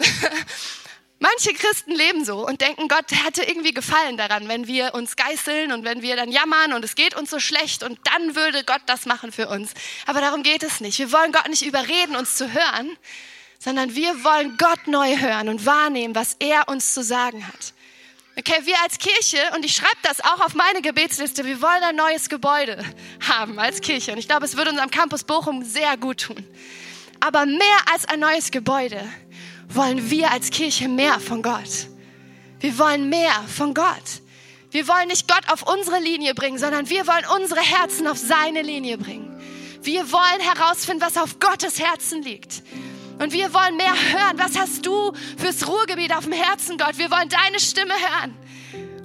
[1.22, 5.70] Manche Christen leben so und denken, Gott hätte irgendwie Gefallen daran, wenn wir uns geißeln
[5.70, 8.80] und wenn wir dann jammern und es geht uns so schlecht und dann würde Gott
[8.86, 9.70] das machen für uns.
[10.06, 10.98] Aber darum geht es nicht.
[10.98, 12.98] Wir wollen Gott nicht überreden, uns zu hören,
[13.60, 17.72] sondern wir wollen Gott neu hören und wahrnehmen, was er uns zu sagen hat.
[18.36, 21.94] Okay, wir als Kirche, und ich schreibe das auch auf meine Gebetsliste, wir wollen ein
[21.94, 22.84] neues Gebäude
[23.28, 24.10] haben als Kirche.
[24.10, 26.44] Und ich glaube, es würde uns am Campus Bochum sehr gut tun.
[27.20, 29.00] Aber mehr als ein neues Gebäude
[29.74, 31.88] wollen wir als Kirche mehr von Gott.
[32.60, 34.22] Wir wollen mehr von Gott.
[34.70, 38.62] Wir wollen nicht Gott auf unsere Linie bringen, sondern wir wollen unsere Herzen auf seine
[38.62, 39.28] Linie bringen.
[39.82, 42.62] Wir wollen herausfinden, was auf Gottes Herzen liegt.
[43.18, 44.38] Und wir wollen mehr hören.
[44.38, 46.98] Was hast du fürs Ruhrgebiet auf dem Herzen, Gott?
[46.98, 48.36] Wir wollen deine Stimme hören.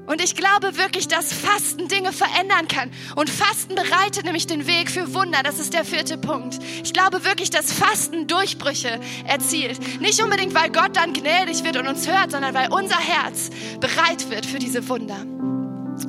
[0.08, 2.92] Und ich glaube wirklich, dass Fasten Dinge verändern kann.
[3.16, 5.44] Und Fasten bereitet nämlich den Weg für Wunder.
[5.44, 6.58] Das ist der vierte Punkt.
[6.84, 10.02] Ich glaube wirklich, dass Fasten Durchbrüche erzielt.
[10.02, 13.50] Nicht unbedingt, weil Gott dann gnädig wird und uns hört, sondern weil unser Herz
[13.82, 15.18] bereit wird für diese Wunder.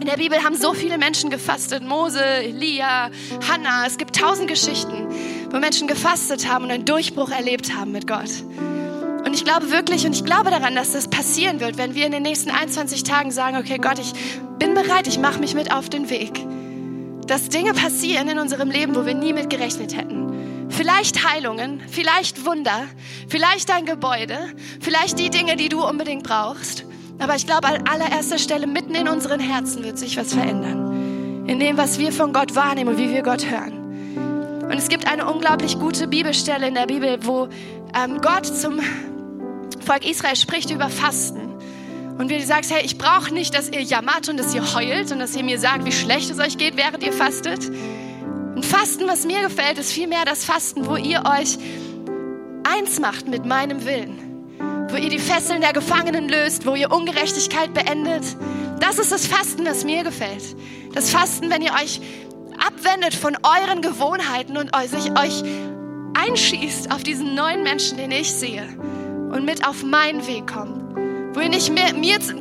[0.01, 1.83] In der Bibel haben so viele Menschen gefastet.
[1.83, 3.11] Mose, Elia,
[3.49, 3.85] Hannah.
[3.87, 5.09] Es gibt tausend Geschichten,
[5.51, 8.31] wo Menschen gefastet haben und einen Durchbruch erlebt haben mit Gott.
[9.25, 12.13] Und ich glaube wirklich und ich glaube daran, dass das passieren wird, wenn wir in
[12.13, 14.13] den nächsten 21 Tagen sagen, okay Gott, ich
[14.59, 16.45] bin bereit, ich mache mich mit auf den Weg.
[17.27, 20.69] Dass Dinge passieren in unserem Leben, wo wir nie mit gerechnet hätten.
[20.71, 22.85] Vielleicht Heilungen, vielleicht Wunder,
[23.29, 24.39] vielleicht ein Gebäude,
[24.81, 26.85] vielleicht die Dinge, die du unbedingt brauchst.
[27.19, 31.47] Aber ich glaube, an allererster Stelle, mitten in unseren Herzen wird sich was verändern.
[31.49, 33.79] In dem, was wir von Gott wahrnehmen und wie wir Gott hören.
[34.71, 37.49] Und es gibt eine unglaublich gute Bibelstelle in der Bibel, wo
[37.95, 38.81] ähm, Gott zum
[39.85, 41.49] Volk Israel spricht über Fasten.
[42.19, 45.13] Und wie du sagst, hey, ich brauche nicht, dass ihr jammert und dass ihr heult
[45.13, 47.71] und dass ihr mir sagt, wie schlecht es euch geht, während ihr fastet.
[48.57, 51.59] Ein Fasten, was mir gefällt, ist vielmehr das Fasten, wo ihr euch
[52.65, 54.19] eins macht mit meinem Willen.
[54.91, 58.25] Wo ihr die Fesseln der Gefangenen löst, wo ihr Ungerechtigkeit beendet.
[58.81, 60.57] Das ist das Fasten, das mir gefällt.
[60.95, 62.01] Das Fasten, wenn ihr euch
[62.59, 65.45] abwendet von euren Gewohnheiten und sich euch
[66.19, 68.67] einschießt auf diesen neuen Menschen, den ich sehe
[69.31, 70.97] und mit auf meinen Weg kommt.
[71.35, 72.35] Wo wir nicht, mehr, mir zu,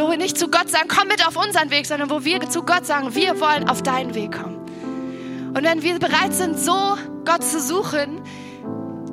[0.00, 2.86] wo nicht zu Gott sagen, komm mit auf unseren Weg, sondern wo wir zu Gott
[2.86, 4.56] sagen, wir wollen auf deinen Weg kommen.
[5.54, 8.22] Und wenn wir bereit sind, so Gott zu suchen,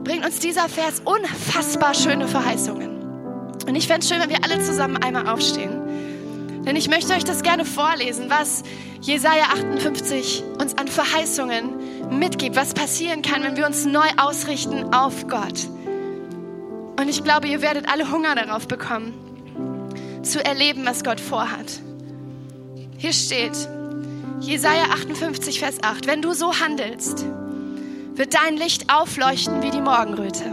[0.03, 2.97] bringt uns dieser Vers unfassbar schöne Verheißungen.
[3.67, 6.63] Und ich fände es schön, wenn wir alle zusammen einmal aufstehen.
[6.65, 8.63] Denn ich möchte euch das gerne vorlesen, was
[9.01, 11.73] Jesaja 58 uns an Verheißungen
[12.11, 15.67] mitgibt, was passieren kann, wenn wir uns neu ausrichten auf Gott.
[16.99, 19.13] Und ich glaube, ihr werdet alle Hunger darauf bekommen,
[20.23, 21.81] zu erleben, was Gott vorhat.
[22.97, 23.55] Hier steht,
[24.39, 27.25] Jesaja 58, Vers 8, wenn du so handelst,
[28.15, 30.43] wird dein Licht aufleuchten wie die Morgenröte.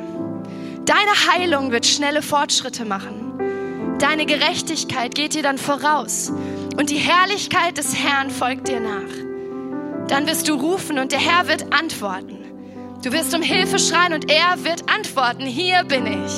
[0.85, 3.97] Deine Heilung wird schnelle Fortschritte machen.
[3.99, 6.31] Deine Gerechtigkeit geht dir dann voraus
[6.77, 9.34] und die Herrlichkeit des Herrn folgt dir nach.
[10.09, 12.38] Dann wirst du rufen und der Herr wird antworten.
[13.03, 16.33] Du wirst um Hilfe schreien und er wird antworten, hier bin ich.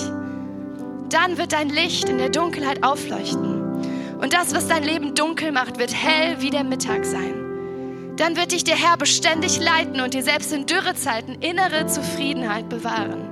[1.11, 4.17] Dann wird dein Licht in der Dunkelheit aufleuchten.
[4.21, 8.15] Und das, was dein Leben dunkel macht, wird hell wie der Mittag sein.
[8.17, 13.29] Dann wird dich der Herr beständig leiten und dir selbst in Dürrezeiten innere Zufriedenheit bewahren.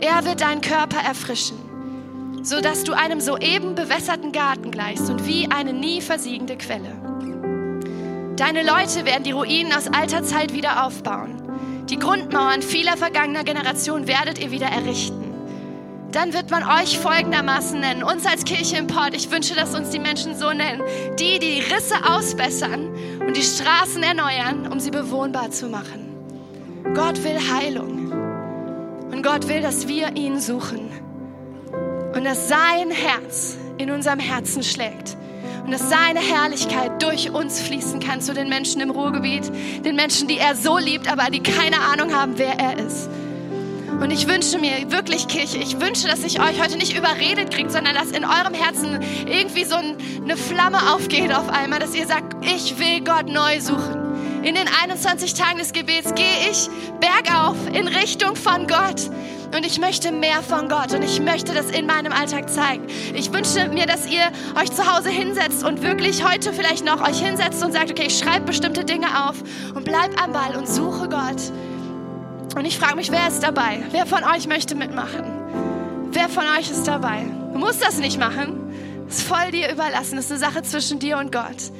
[0.00, 1.58] Er wird deinen Körper erfrischen,
[2.42, 7.29] sodass du einem soeben bewässerten Garten gleichst und wie eine nie versiegende Quelle.
[8.40, 11.42] Deine Leute werden die Ruinen aus alter Zeit wieder aufbauen.
[11.90, 15.34] Die Grundmauern vieler vergangener Generationen werdet ihr wieder errichten.
[16.10, 19.14] Dann wird man euch folgendermaßen nennen, uns als Kirche im Port.
[19.14, 20.80] Ich wünsche, dass uns die Menschen so nennen.
[21.18, 22.88] Die, die Risse ausbessern
[23.20, 26.08] und die Straßen erneuern, um sie bewohnbar zu machen.
[26.94, 28.10] Gott will Heilung.
[29.12, 30.88] Und Gott will, dass wir ihn suchen.
[32.14, 35.18] Und dass sein Herz in unserem Herzen schlägt
[35.64, 39.50] und dass seine Herrlichkeit durch uns fließen kann zu den Menschen im Ruhrgebiet,
[39.84, 43.08] den Menschen, die er so liebt, aber die keine Ahnung haben, wer er ist.
[44.00, 47.70] Und ich wünsche mir wirklich, Kirche, ich wünsche, dass ich euch heute nicht überredet kriegt,
[47.70, 52.44] sondern dass in eurem Herzen irgendwie so eine Flamme aufgeht auf einmal, dass ihr sagt,
[52.44, 54.00] ich will Gott neu suchen.
[54.42, 59.10] In den 21 Tagen des Gebets gehe ich bergauf in Richtung von Gott.
[59.54, 62.86] Und ich möchte mehr von Gott und ich möchte das in meinem Alltag zeigen.
[63.14, 64.22] Ich wünsche mir, dass ihr
[64.60, 68.18] euch zu Hause hinsetzt und wirklich heute vielleicht noch euch hinsetzt und sagt, okay, ich
[68.18, 69.36] schreibe bestimmte Dinge auf
[69.74, 71.52] und bleib am Ball und suche Gott.
[72.56, 73.82] Und ich frage mich, wer ist dabei?
[73.90, 75.24] Wer von euch möchte mitmachen?
[76.12, 77.24] Wer von euch ist dabei?
[77.52, 78.56] Du musst das nicht machen.
[79.06, 80.16] Das ist voll dir überlassen.
[80.16, 81.72] Das ist eine Sache zwischen dir und Gott.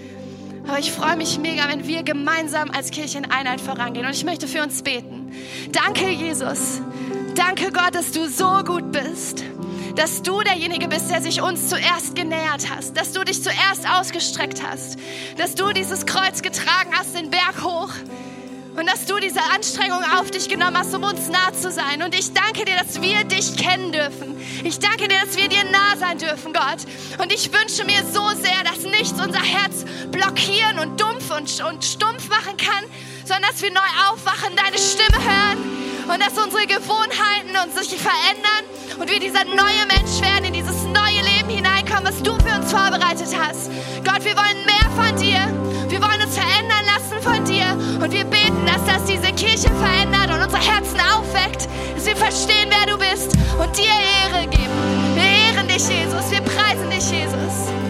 [0.66, 4.06] Aber ich freue mich mega, wenn wir gemeinsam als Kirche in Einheit vorangehen.
[4.06, 5.32] Und ich möchte für uns beten.
[5.72, 6.80] Danke, Jesus.
[7.34, 9.44] Danke, Gott, dass du so gut bist.
[9.96, 12.96] Dass du derjenige bist, der sich uns zuerst genähert hast.
[12.96, 14.98] Dass du dich zuerst ausgestreckt hast.
[15.36, 17.90] Dass du dieses Kreuz getragen hast, den Berg hoch.
[18.76, 22.02] Und dass du diese Anstrengung auf dich genommen hast, um uns nah zu sein.
[22.02, 24.36] Und ich danke dir, dass wir dich kennen dürfen.
[24.64, 26.78] Ich danke dir, dass wir dir nah sein dürfen, Gott.
[27.18, 31.84] Und ich wünsche mir so sehr, dass nichts unser Herz blockieren und dumpf und, und
[31.84, 32.84] stumpf machen kann,
[33.24, 35.80] sondern dass wir neu aufwachen, deine Stimme hören
[36.12, 37.19] und dass unsere Gewohnheiten
[37.64, 38.64] uns sich verändern
[38.98, 42.70] und wir dieser neue Mensch werden, in dieses neue Leben hineinkommen, was du für uns
[42.70, 43.70] vorbereitet hast.
[44.04, 45.40] Gott, wir wollen mehr von dir.
[45.88, 47.66] Wir wollen uns verändern lassen von dir
[48.02, 52.70] und wir beten, dass das diese Kirche verändert und unsere Herzen aufweckt, dass wir verstehen,
[52.70, 53.90] wer du bist und dir
[54.24, 54.70] Ehre geben.
[55.14, 56.30] Wir ehren dich, Jesus.
[56.30, 57.89] Wir preisen dich, Jesus.